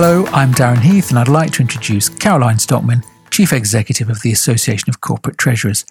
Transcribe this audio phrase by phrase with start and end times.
[0.00, 4.30] Hello, I'm Darren Heath, and I'd like to introduce Caroline Stockmann, Chief Executive of the
[4.30, 5.84] Association of Corporate Treasurers.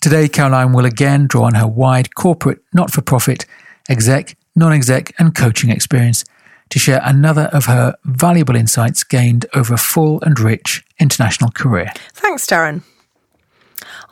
[0.00, 3.44] Today, Caroline will again draw on her wide corporate, not for profit,
[3.88, 6.24] exec, non exec, and coaching experience
[6.70, 11.90] to share another of her valuable insights gained over a full and rich international career.
[12.12, 12.84] Thanks, Darren.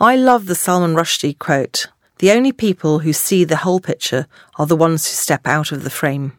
[0.00, 1.86] I love the Salman Rushdie quote
[2.18, 4.26] The only people who see the whole picture
[4.56, 6.32] are the ones who step out of the frame.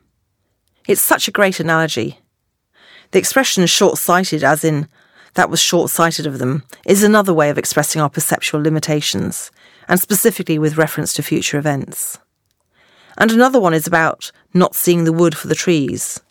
[0.86, 2.20] It's such a great analogy.
[3.14, 4.88] The expression short sighted, as in,
[5.36, 9.52] that was short sighted of them, is another way of expressing our perceptual limitations,
[9.88, 12.18] and specifically with reference to future events.
[13.16, 16.22] And another one is about not seeing the wood for the trees.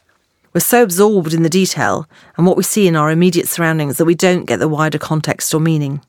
[0.52, 4.05] We're so absorbed in the detail and what we see in our immediate surroundings that
[4.05, 6.00] we don't get the wider context or meaning.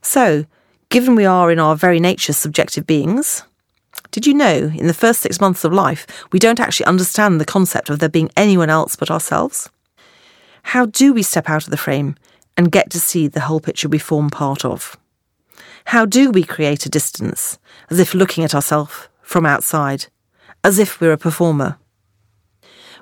[0.00, 0.44] So,
[0.90, 3.42] given we are in our very nature subjective beings,
[4.12, 7.44] did you know in the first six months of life we don't actually understand the
[7.44, 9.68] concept of there being anyone else but ourselves?
[10.62, 12.14] How do we step out of the frame
[12.56, 14.96] and get to see the whole picture we form part of?
[15.86, 17.58] How do we create a distance,
[17.90, 20.06] as if looking at ourselves from outside,
[20.62, 21.78] as if we're a performer?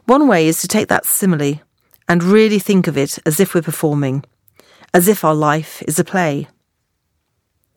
[0.07, 1.61] One way is to take that simile
[2.09, 4.25] and really think of it as if we're performing,
[4.95, 6.49] as if our life is a play.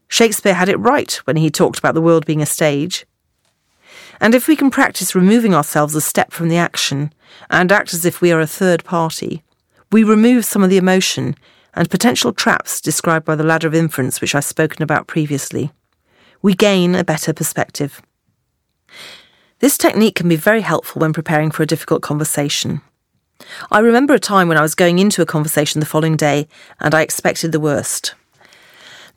[0.08, 3.06] Shakespeare had it right when he talked about the world being a stage.
[4.24, 7.12] And if we can practice removing ourselves a step from the action
[7.50, 9.44] and act as if we are a third party,
[9.92, 11.36] we remove some of the emotion
[11.74, 15.74] and potential traps described by the ladder of inference, which I've spoken about previously.
[16.42, 18.02] We gain a better perspective.
[19.60, 22.80] This technique can be very helpful when preparing for a difficult conversation.
[23.72, 26.48] I remember a time when I was going into a conversation the following day
[26.80, 28.16] and I expected the worst.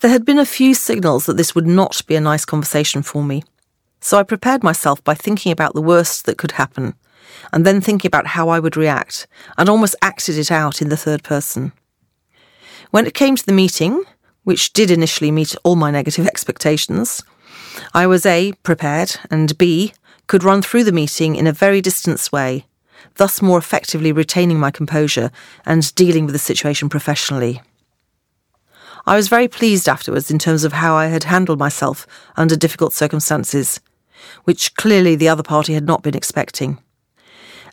[0.00, 3.22] There had been a few signals that this would not be a nice conversation for
[3.22, 3.44] me,
[4.06, 6.94] so I prepared myself by thinking about the worst that could happen
[7.52, 9.26] and then thinking about how I would react
[9.58, 11.72] and almost acted it out in the third person.
[12.92, 14.04] When it came to the meeting,
[14.44, 17.24] which did initially meet all my negative expectations,
[17.94, 19.92] I was A, prepared, and B,
[20.28, 22.64] could run through the meeting in a very distanced way,
[23.16, 25.32] thus more effectively retaining my composure
[25.64, 27.60] and dealing with the situation professionally.
[29.04, 32.92] I was very pleased afterwards in terms of how I had handled myself under difficult
[32.92, 33.80] circumstances,
[34.44, 36.78] which clearly the other party had not been expecting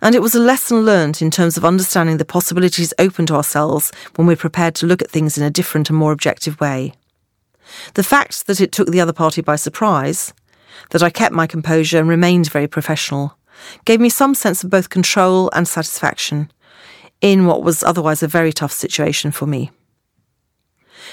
[0.04, 3.90] and it was a lesson learned in terms of understanding the possibilities open to ourselves
[4.16, 6.92] when we're prepared to look at things in a different and more objective way.
[7.94, 10.34] The fact that it took the other party by surprise,
[10.90, 13.38] that I kept my composure and remained very professional,
[13.86, 16.52] gave me some sense of both control and satisfaction
[17.22, 19.72] in what was otherwise a very tough situation for me.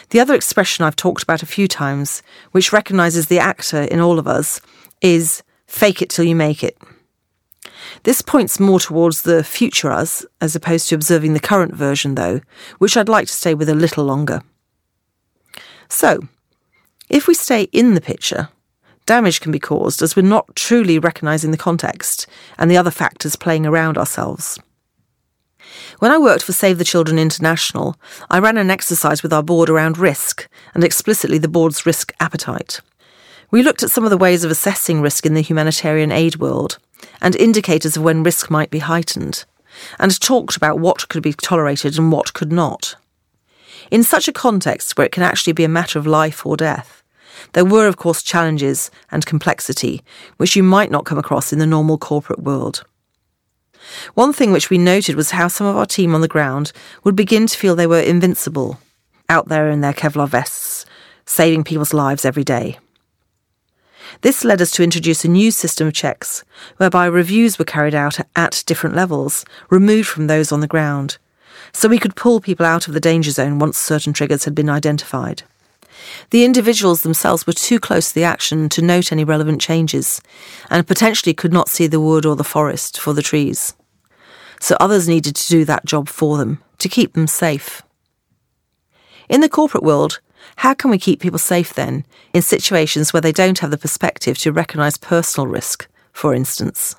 [0.08, 4.18] The other expression I've talked about a few times, which recognises the actor in all
[4.18, 4.60] of us,
[5.00, 6.76] is fake it till you make it.
[8.02, 12.40] This points more towards the future us, as opposed to observing the current version, though,
[12.78, 14.42] which I'd like to stay with a little longer.
[15.88, 16.20] So,
[17.08, 18.48] if we stay in the picture,
[19.06, 23.36] damage can be caused as we're not truly recognising the context and the other factors
[23.36, 24.58] playing around ourselves.
[25.98, 27.96] When I worked for Save the Children International,
[28.30, 32.80] I ran an exercise with our board around risk and explicitly the board's risk appetite.
[33.50, 36.78] We looked at some of the ways of assessing risk in the humanitarian aid world
[37.20, 39.44] and indicators of when risk might be heightened,
[39.98, 42.94] and talked about what could be tolerated and what could not.
[43.90, 47.02] In such a context where it can actually be a matter of life or death,
[47.54, 50.02] there were, of course, challenges and complexity
[50.36, 52.84] which you might not come across in the normal corporate world.
[54.14, 56.72] One thing which we noted was how some of our team on the ground
[57.02, 58.78] would begin to feel they were invincible,
[59.28, 60.86] out there in their Kevlar vests,
[61.24, 62.78] saving people's lives every day.
[64.22, 66.44] This led us to introduce a new system of checks,
[66.76, 71.18] whereby reviews were carried out at different levels, removed from those on the ground,
[71.72, 74.70] so we could pull people out of the danger zone once certain triggers had been
[74.70, 75.42] identified.
[76.30, 80.20] The individuals themselves were too close to the action to note any relevant changes,
[80.68, 83.74] and potentially could not see the wood or the forest for the trees.
[84.60, 87.82] So others needed to do that job for them, to keep them safe.
[89.28, 90.20] In the corporate world,
[90.56, 94.38] how can we keep people safe then in situations where they don't have the perspective
[94.38, 96.96] to recognise personal risk, for instance?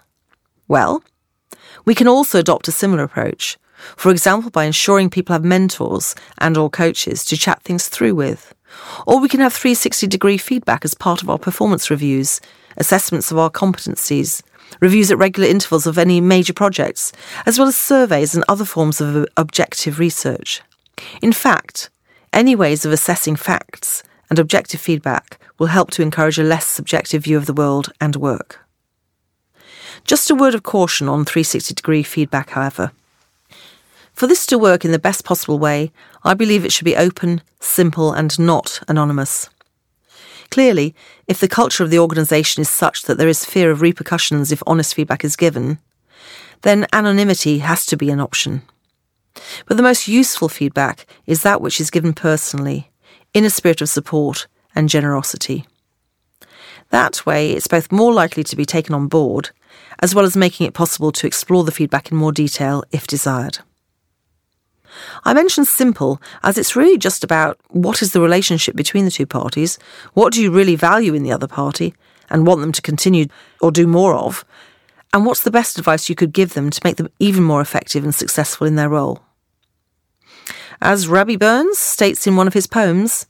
[0.68, 1.04] Well,
[1.86, 3.58] we can also adopt a similar approach,
[3.96, 8.54] for example by ensuring people have mentors and or coaches to chat things through with.
[9.06, 12.40] Or we can have 360 degree feedback as part of our performance reviews,
[12.78, 14.42] assessments of our competencies,
[14.80, 17.12] reviews at regular intervals of any major projects,
[17.46, 20.62] as well as surveys and other forms of uh, objective research.
[21.22, 21.90] In fact,
[22.34, 27.24] any ways of assessing facts and objective feedback will help to encourage a less subjective
[27.24, 28.66] view of the world and work.
[30.06, 32.92] Just a word of caution on 360 degree feedback, however.
[34.14, 35.92] For this to work in the best possible way,
[36.24, 39.50] I believe it should be open, simple, and not anonymous.
[40.50, 40.94] Clearly,
[41.28, 44.62] if the culture of the organisation is such that there is fear of repercussions if
[44.68, 45.80] honest feedback is given,
[46.62, 48.62] then anonymity has to be an option.
[49.66, 52.92] But the most useful feedback is that which is given personally,
[53.34, 55.66] in a spirit of support and generosity.
[56.90, 59.52] That way, it's both more likely to be taken on board,
[60.00, 63.60] as well as making it possible to explore the feedback in more detail if desired.
[65.24, 69.26] I mention simple as it's really just about what is the relationship between the two
[69.26, 69.80] parties,
[70.14, 71.94] what do you really value in the other party
[72.30, 73.28] and want them to continue
[73.62, 74.44] or do more of,
[75.14, 78.04] and what's the best advice you could give them to make them even more effective
[78.04, 79.22] and successful in their role.
[80.82, 83.28] As Rabbie Burns states in one of his poems,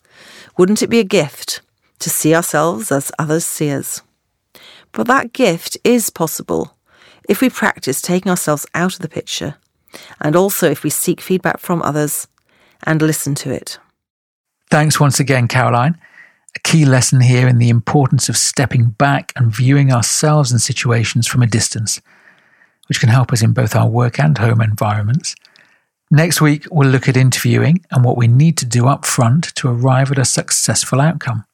[0.57, 1.61] wouldn't it be a gift
[1.99, 4.01] to see ourselves as others see us?
[4.91, 6.75] But that gift is possible
[7.27, 9.55] if we practice taking ourselves out of the picture
[10.19, 12.27] and also if we seek feedback from others
[12.83, 13.79] and listen to it.
[14.69, 15.99] Thanks once again, Caroline.
[16.55, 21.27] A key lesson here in the importance of stepping back and viewing ourselves and situations
[21.27, 22.01] from a distance,
[22.87, 25.35] which can help us in both our work and home environments.
[26.09, 29.69] Next week, we'll look at interviewing and what we need to do up front to
[29.69, 31.45] arrive at a successful outcome.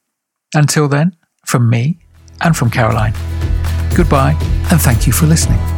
[0.56, 1.16] Until then,
[1.46, 2.00] from me
[2.42, 3.14] and from Caroline,
[3.96, 4.36] goodbye
[4.72, 5.77] and thank you for listening.